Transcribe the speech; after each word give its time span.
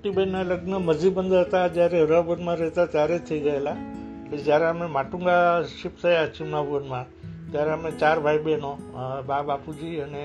મોટી 0.00 0.16
બહેનના 0.16 0.42
લગ્ન 0.42 0.74
મઝીબંધ 0.88 1.34
હતા. 1.36 1.66
જ્યારે 1.76 1.98
હરાબરમાં 2.04 2.56
રહેતા 2.56 2.86
ત્યારે 2.92 3.16
થઈ 3.28 3.40
ગયેલા. 3.46 3.76
એટલે 4.24 4.38
જ્યારે 4.46 4.66
અમે 4.66 4.86
માટુંગા 4.96 5.64
શિફ્ટ 5.78 6.00
થયા 6.02 6.30
ચિમનાભવનમાં 6.36 7.06
ત્યારે 7.52 7.72
અમે 7.72 7.90
ચાર 8.00 8.18
ભાઈ 8.24 8.40
બહેનો 8.46 8.70
બા, 9.28 9.42
બાપુજી 9.42 9.96
અને 10.04 10.22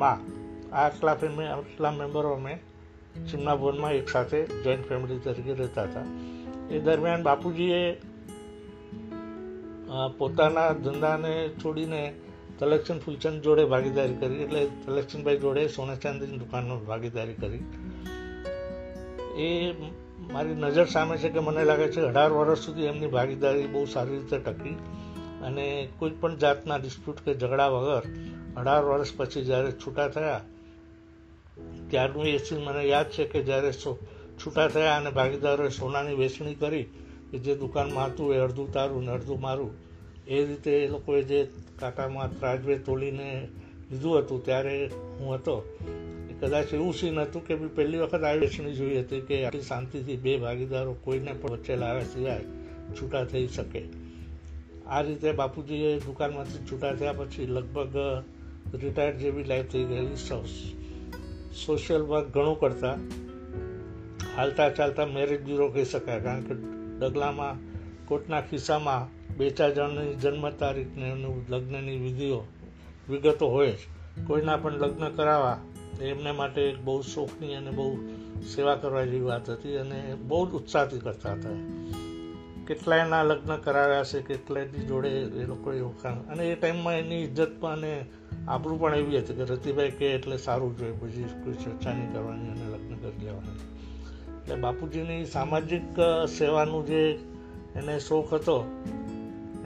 મા 0.00 0.16
આ 0.72 0.84
આટલા 0.84 1.14
ફેમે, 1.14 1.44
આટલા 1.46 1.92
મેમ્બરો 1.98 2.30
અમે 2.38 2.54
ચિમનાભવનમાં 3.30 3.92
એક 3.98 4.08
સાથે 4.14 4.40
જોઈન્ટ 4.64 4.88
ફેમિલી 4.88 5.20
તરીકે 5.26 5.58
રહેતા 5.60 5.86
હતા. 5.90 6.06
એ 6.70 6.80
દરમિયાન 6.80 7.26
બાપુજીએ 7.28 7.82
પોતાના 10.18 10.70
ધંધાને 10.84 11.34
છોડીને 11.60 12.02
તલક્ષણ 12.58 13.04
ફૂલચંદ 13.04 13.44
જોડે 13.44 13.68
ભાગીદારી 13.74 14.18
કરી. 14.22 14.42
એટલે 14.46 14.64
તલક્ષણભાઈ 14.86 15.44
જોડે 15.44 15.68
સોના 15.76 16.00
ચાંદીની 16.06 16.42
દુકાનમાં 16.44 16.82
ભાગીદારી 16.90 17.38
કરી. 17.44 17.62
એ 19.36 19.74
મારી 20.32 20.54
નજર 20.54 20.86
સામે 20.86 21.16
છે 21.18 21.28
કે 21.30 21.40
મને 21.40 21.64
લાગે 21.64 21.88
છે 21.88 22.00
અઢાર 22.00 22.32
વર્ષ 22.32 22.64
સુધી 22.64 22.86
એમની 22.86 23.08
ભાગીદારી 23.08 23.68
બહુ 23.68 23.86
સારી 23.86 24.18
રીતે 24.18 24.38
ટકી 24.38 24.76
અને 25.42 25.66
કોઈ 25.98 26.14
પણ 26.20 26.36
જાતના 26.36 26.78
ડિસ્પ્યુટ 26.78 27.24
કે 27.24 27.32
ઝઘડા 27.34 27.70
વગર 27.70 28.04
અઢાર 28.56 28.82
વર્ષ 28.84 29.12
પછી 29.16 29.44
જ્યારે 29.44 29.72
છૂટા 29.72 30.08
થયા, 30.08 30.42
ત્યારનું 31.90 32.26
એ 32.26 32.38
સીન 32.38 32.60
મને 32.60 32.82
યાદ 32.84 33.08
છે 33.10 33.24
કે 33.24 33.40
જ્યારે 33.42 33.72
છૂટા 34.40 34.68
થયા 34.68 34.96
અને 34.96 35.10
ભાગીદારોએ 35.10 35.70
સોનાની 35.70 36.18
વેચણી 36.22 36.54
કરી 36.54 36.86
કે 37.30 37.38
જે 37.38 37.54
દુકાનમાં 37.54 38.10
હતું 38.10 38.34
એ 38.34 38.38
અડધું 38.38 38.72
તારું 38.72 39.04
ને 39.04 39.12
અડધું 39.12 39.40
મારું, 39.40 39.72
એ 40.26 40.36
રીતે 40.46 40.72
એ 40.84 40.88
લોકોએ 40.88 41.22
જે 41.24 41.40
કાંટામાં 41.80 42.30
ત્રાજવે 42.38 42.78
તોલીને 42.78 43.28
લીધું 43.90 44.22
હતું, 44.22 44.44
ત્યારે 44.44 44.76
હું 45.18 45.34
હતો 45.34 45.56
કદાચ 46.40 46.74
એવું 46.74 46.94
સીન 46.94 47.18
હતું 47.20 47.46
કે 47.46 47.54
બી 47.54 47.68
પહેલી 47.68 47.98
વખત 47.98 48.22
આવી 48.24 48.38
વેચણી 48.38 48.74
જોઈ 48.74 49.00
હતી 49.00 49.20
કે 49.20 49.44
આટલી 49.44 49.62
શાંતિથી 49.62 50.16
બે 50.16 50.36
ભાગીદારો 50.38 50.92
કોઈને 51.04 51.32
પણ 51.32 51.50
વચ્ચે 51.50 51.76
લાવ્યા 51.76 52.04
સિવાય 52.04 52.40
છૂટા 53.00 53.24
થઈ 53.24 53.46
શકે. 53.46 53.82
આ 54.86 55.00
રીતે 55.00 55.32
બાપુજીએ 55.32 55.98
દુકાનમાંથી 55.98 56.64
છૂટા 56.70 56.92
થયા 56.92 57.12
પછી 57.12 57.46
લગભગ 57.46 57.96
રિટાયર્ડ 58.74 59.16
જેવી 59.16 59.44
લાઈફ 59.44 59.66
થઈ 59.66 59.84
ગયેલી 59.84 60.16
સોશિયલ 61.66 62.02
વર્ક 62.02 62.26
ઘણું 62.28 62.60
કરતા. 62.60 62.96
હાલતા 64.36 64.68
ચાલતા 64.70 65.06
મેરેજ 65.06 65.44
બ્યુરો 65.44 65.68
કહી 65.68 65.84
શકાય, 65.84 66.20
કારણ 66.20 66.40
કે 66.40 66.54
ડગલામાં, 67.00 67.56
કોટના 68.06 68.40
ખિસ્સામાં 68.40 69.36
બે 69.36 69.50
ચાર 69.50 69.70
જણની 69.74 70.14
જન્મ 70.14 70.50
તારીખને 70.50 71.08
લગ્નની 71.50 71.98
વિધિઓ 71.98 72.44
વિગતો 73.10 73.48
હોય 73.48 73.72
જ. 73.72 73.78
કોઈના 74.26 74.56
પણ 74.56 74.72
લગ્ન 74.72 75.08
કરાવવા 75.08 75.58
એમને 76.06 76.32
માટે 76.32 76.60
એક 76.62 76.78
બહુ 76.84 77.02
શોખની 77.02 77.54
અને 77.54 77.70
બહુ 77.70 77.86
સેવા 78.54 78.74
કરવા 78.74 79.04
જેવી 79.04 79.20
વાત 79.20 79.50
હતી 79.50 79.76
અને 79.76 79.98
બહુ 80.14 80.46
જ 80.46 80.50
ઉત્સાહથી 80.50 80.98
કરતા 80.98 81.32
હતા. 81.32 81.58
કેટલાયના 82.66 83.22
લગ્ન 83.22 83.56
કરાવ્યા 83.56 84.04
છે, 84.04 84.22
કેટલાયની 84.22 84.86
જોડે 84.86 85.10
એ 85.42 85.46
લોકોએ 85.46 85.80
વખાણ 85.80 86.18
અને 86.32 86.50
એ 86.50 86.54
ટાઈમમાં 86.54 86.94
એની 86.94 87.22
ઇજ્જત 87.24 87.52
પણ 87.60 87.72
અને 87.72 87.92
આપણું 88.48 88.80
પણ 88.80 88.94
એવી 88.94 89.18
હતી 89.18 89.34
કે 89.34 89.44
રતિભાઈ 89.44 89.90
કે 89.90 90.06
એટલે 90.14 90.36
સારું 90.36 90.78
જોઈએ, 90.78 90.92
પછી 90.92 91.24
કોઈ 91.44 91.54
ચર્ચા 91.54 91.92
નહીં 91.92 92.12
કરવાની 92.12 92.50
અને 92.50 92.64
લગ્ન 92.74 92.96
કરી 92.96 93.24
લેવાના. 93.24 93.58
એટલે 94.42 94.54
બાપુજીની 94.54 95.24
સામાજિક 95.26 96.00
સેવાનું 96.38 96.86
જે 96.86 97.02
એને 97.76 97.98
શોખ 97.98 98.34
હતો, 98.34 98.56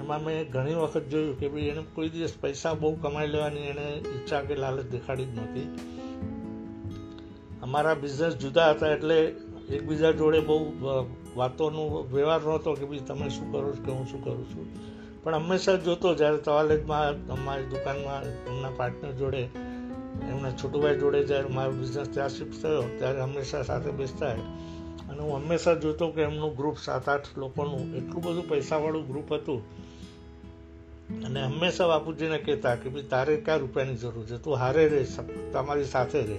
એમાં 0.00 0.24
મેં 0.24 0.50
ઘણી 0.50 0.74
વખત 0.74 1.04
જોયું 1.08 1.38
કે 1.40 1.48
ભાઈ 1.48 1.68
એને 1.68 1.82
કોઈ 1.94 2.08
દિવસ 2.08 2.34
પૈસા 2.40 2.74
બહુ 2.74 2.94
કમાઈ 2.94 3.26
લેવાની 3.26 3.66
એને 3.66 3.86
ઈચ્છા 3.96 4.40
કે 4.40 4.54
લાલચ 4.54 4.86
દેખાડી 4.90 5.24
જ 5.24 5.28
નહોતી. 5.28 5.68
અમારા 7.74 7.94
બિઝનેસ 7.94 8.34
જુદા 8.34 8.70
હતા 8.70 8.88
એટલે 8.88 9.16
એકબીજા 9.70 10.10
જોડે 10.10 10.40
બહુ 10.40 10.58
વાતોનું 10.82 11.36
વાતોનો 11.36 12.02
વ્યવહાર 12.12 12.40
નહોતો 12.40 12.74
કે 12.74 12.84
ભાઈ 12.84 12.98
તમે 12.98 13.28
શું 13.28 13.52
કરો 13.52 13.72
છો 13.72 13.82
કે 13.82 13.92
હું 13.92 14.06
શું 14.06 14.24
કરું 14.24 14.44
છું. 14.44 14.68
પણ 15.22 15.34
હંમેશા 15.34 15.76
જોતો 15.76 16.14
જ્યારે 16.14 16.36
તવાલેજમાં 16.36 17.26
અમારી 17.26 17.64
દુકાનમાં, 17.64 18.22
એમના 18.22 18.70
પાર્ટનર 18.76 19.12
જોડે, 19.12 19.42
એમના 20.30 20.50
છોટુભાઈ 20.50 20.98
જોડે 20.98 21.24
જ્યારે 21.24 21.48
મારો 21.48 21.72
બિઝનેસ 21.72 22.08
ત્યાં 22.08 22.28
શિફ્ટ 22.28 22.62
થયો, 22.62 22.84
ત્યારે 22.98 23.20
હંમેશા 23.20 23.62
સાથે 23.62 23.90
બેસતા 23.90 24.30
અને 24.30 25.18
હું 25.18 25.36
હંમેશા 25.36 25.74
જોતો 25.74 26.08
કે 26.08 26.22
એમનું 26.22 26.56
ગ્રુપ 26.56 26.78
સાત 26.78 27.08
આઠ 27.08 27.36
લોકોનું 27.36 27.94
એટલું 27.96 28.22
બધું 28.22 28.48
પૈસાવાળું 28.48 29.06
ગ્રુપ 29.06 29.34
હતું. 29.34 29.62
અને 31.24 31.42
હંમેશા 31.42 31.86
બાપુજીને 31.86 32.38
કહેતા 32.38 32.74
કે 32.74 32.88
ભાઈ 32.88 33.02
તારે 33.02 33.36
ક્યાં 33.36 33.58
રૂપિયાની 33.58 33.94
જરૂર 33.94 34.26
છે? 34.26 34.42
તું 34.42 34.56
હારે 34.56 34.88
રહે 34.88 35.06
તમારી 35.52 35.84
સાથે 35.84 36.22
રહે 36.22 36.38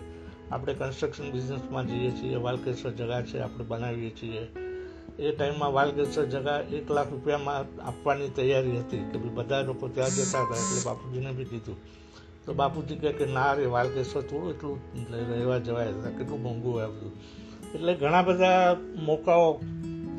આપણે 0.51 0.73
કન્સ્ટ્રક્શન 0.73 1.31
બિઝનેસમાં 1.31 1.87
જઈએ 1.87 2.11
છીએ, 2.11 2.35
વાલકેશ્વર 2.35 2.91
જગા 2.91 3.21
છે, 3.21 3.39
આપણે 3.39 3.65
બનાવીએ 3.65 4.09
છીએ. 4.09 4.47
એ 5.19 5.31
ટાઈમમાં 5.31 5.73
વાલકેશ્વર 5.73 6.25
જગા 6.25 6.59
એક 6.59 6.91
લાખ 6.91 7.11
રૂપિયામાં 7.11 7.85
આપવાની 7.87 8.29
તૈયારી 8.29 8.79
હતી 8.79 8.97
કે 8.97 9.17
ભાઈ 9.17 9.29
બધા 9.29 9.61
લોકો 9.61 9.87
ત્યાં 9.87 10.09
જતા 10.09 10.39
હતા 10.39 10.55
એટલે 10.55 10.85
બાપુજીને 10.85 11.31
બી 11.31 11.45
કીધું. 11.45 11.75
તો 12.45 12.53
બાપુજી 12.53 12.95
કહે 12.95 13.11
કે 13.11 13.25
ના 13.25 13.53
રે, 13.53 13.65
વાલકેશ્વર 13.65 14.21
થોડું 14.21 14.49
એટલું 14.49 14.79
રહેવા 15.11 15.57
જવાય 15.57 15.87
હતા 15.87 16.09
કેટલું 16.09 16.41
મોંઘું 16.41 16.73
હોય 16.73 16.87
બધું. 16.87 17.11
એટલે 17.75 17.93
ઘણા 17.93 18.21
બધા 18.21 18.77
મોકાઓ 19.05 19.53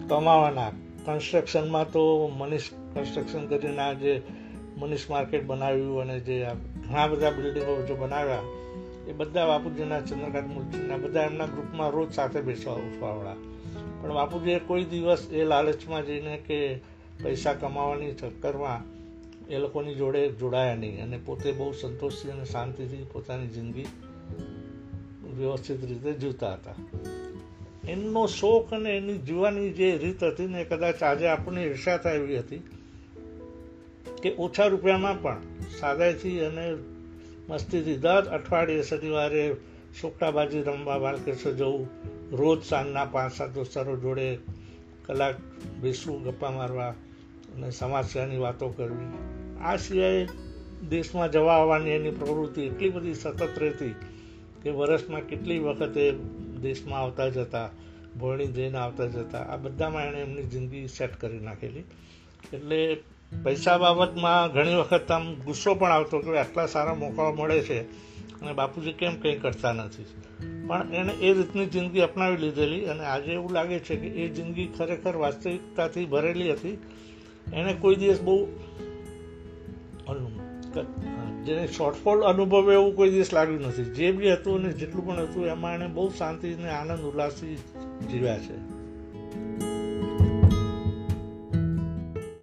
કમાવાના. 0.09 0.73
કન્સ્ટ્રક્શનમાં 1.05 1.93
તો 1.93 2.29
મનીષ 2.29 2.63
કન્સ્ટ્રક્શન 2.95 3.47
કરીને 3.47 3.79
આ 3.79 3.93
જે 3.93 4.23
મનીષ 4.77 5.11
માર્કેટ 5.11 5.47
બનાવ્યું 5.47 6.01
અને 6.01 6.21
જે 6.21 6.47
ઘણા 6.89 7.07
બધા 7.07 7.31
બિલ્ડિંગો 7.31 7.87
જે 7.87 7.95
બનાવ્યા 7.95 8.39
એ 9.09 9.13
બધા 9.13 9.47
બાપુજીના 9.47 10.01
ચંદ્રકાંત 10.01 10.55
મૂર્તિના 10.55 10.97
બધા 10.97 11.23
એમના 11.23 11.47
ગ્રુપમાં 11.47 11.91
રોજ 11.91 12.13
સાથે 12.13 12.41
બેસવા, 12.41 12.75
ઉઠવાવાળા. 12.75 13.35
પણ 14.03 14.15
બાપુજીએ 14.15 14.59
કોઈ 14.59 14.85
દિવસ 14.85 15.27
એ 15.33 15.45
લાલચમાં 15.45 16.07
જઈને 16.07 16.37
કે 16.47 16.81
પૈસા 17.23 17.53
કમાવાની 17.53 18.13
ચક્કરમાં 18.13 18.97
એ 19.49 19.59
લોકોની 19.59 19.95
જોડે 19.95 20.29
જોડાયા 20.29 20.75
નહીં 20.75 21.03
અને 21.03 21.19
પોતે 21.25 21.53
બહુ 21.53 21.73
સંતોષથી 21.73 22.31
અને 22.31 22.45
શાંતિથી 22.45 23.07
પોતાની 23.13 23.47
જિંદગી 23.47 23.87
વ્યવસ્થિત 25.37 25.85
રીતે 25.85 26.13
જીવતા 26.13 26.53
હતા. 26.53 26.75
એમનો 27.89 28.27
શોખ 28.27 28.75
અને 28.75 28.97
એની 28.97 29.19
જીવવાની 29.19 29.71
જે 29.71 29.99
રીત 29.99 30.25
હતી 30.25 30.47
ને 30.47 30.65
કદાચ 30.65 31.03
આજે 31.03 31.27
આપણને 31.27 31.65
ઈર્ષા 31.65 31.97
થાય 31.97 32.17
એવી 32.17 32.39
હતી 32.39 32.63
કે 34.23 34.35
ઓછા 34.39 34.67
રૂપિયામાં 34.67 35.23
પણ 35.23 35.41
સાદાઈથી 35.81 36.41
અને 36.41 36.75
મસ્તીથી 37.49 37.97
દર 37.97 38.25
અઠવાડિયે 38.29 38.83
શનિવારે 38.83 39.57
સોકટાબાજી 40.01 40.63
રમવા 40.63 40.99
બાલકેશ્વર 40.99 41.53
જવું. 41.53 41.89
રોજ 42.33 42.63
સાંજના 42.63 43.05
પાંચ 43.05 43.35
સાત 43.35 43.55
દોસ્તારો 43.55 43.97
જોડે 43.97 44.39
કલાક 45.05 45.35
બેસવું, 45.81 46.25
ગપ્પા 46.25 46.51
મારવા 46.51 46.89
અને 47.55 47.71
સમાજસેવાની 47.71 48.37
વાતો 48.37 48.69
કરવી. 48.69 49.13
આ 49.61 49.77
સિવાય 49.77 50.27
દેશમાં 50.91 51.31
જવા 51.31 51.55
આવવાની 51.55 51.91
એની 51.91 52.11
પ્રવૃત્તિ 52.11 52.63
એટલી 52.63 52.91
બધી 52.91 53.15
સતત 53.15 53.59
રહેતી 53.59 53.95
કે 54.63 54.71
વર્ષમાં 54.71 55.21
કેટલી 55.21 55.59
વખતે 55.59 56.13
દેશમાં 56.63 57.01
આવતા 57.01 57.29
જતા 57.29 57.69
ભોયણી 58.21 58.47
જઈને 58.47 58.79
આવતા 58.79 59.07
જતા, 59.07 59.39
આ 59.39 59.57
બધામાં 59.57 60.07
એણે 60.07 60.21
એમની 60.21 60.43
જિંદગી 60.43 60.89
સેટ 60.89 61.17
કરી 61.21 61.39
નાખેલી. 61.39 61.85
એટલે 62.53 62.81
પૈસા 63.43 63.79
બાબતમાં 63.79 64.53
ઘણી 64.53 64.75
વખત 64.75 65.13
આમ 65.13 65.35
ગુસ્સો 65.35 65.75
પણ 65.75 65.91
આવતો 65.91 66.19
કે 66.19 66.39
આટલા 66.39 66.67
સારા 66.67 66.95
મોકાઓ 66.95 67.35
મળે 67.35 67.61
છે 67.61 67.83
અને 68.41 68.53
બાપુજી 68.53 68.93
કેમ 68.93 69.21
કંઈ 69.21 69.39
કરતા 69.39 69.73
નથી? 69.73 70.05
પણ 70.67 70.87
એણે 70.93 71.13
એ 71.13 71.35
રીતની 71.35 71.67
જિંદગી 71.67 72.01
અપનાવી 72.01 72.37
લીધેલી 72.37 72.87
અને 72.87 73.05
આજે 73.05 73.33
એવું 73.33 73.53
લાગે 73.53 73.79
છે 73.79 73.97
કે 73.97 74.07
એ 74.07 74.29
જિંદગી 74.29 74.67
ખરેખર 74.67 75.17
વાસ્તવિકતાથી 75.17 76.05
ભરેલી 76.05 76.53
હતી. 76.53 76.79
એણે 77.53 77.75
કોઈ 77.75 77.97
દિવસ 77.97 78.21
બહુ 78.21 78.47
જેને 81.45 81.67
શોર્ટફોલ 81.67 82.21
અનુભવે 82.21 82.75
એવું 82.75 82.97
કોઈ 82.97 83.11
દિવસ 83.11 83.35
લાગ્યું 83.35 83.61
નથી. 83.61 83.85
જે 83.85 84.13
બી 84.13 84.33
હતું 84.33 84.61
અને 84.61 84.73
જેટલું 84.73 85.07
પણ 85.07 85.23
હતું, 85.23 85.47
એમાં 85.47 85.75
એણે 85.75 85.87
બહુ 85.87 86.11
શાંતિ 86.11 86.53
અને 86.53 86.71
આનંદ, 86.71 87.01
ઉલ્લાસથી 87.01 87.57
જીવ્યા 88.11 88.39
છે. 88.39 88.76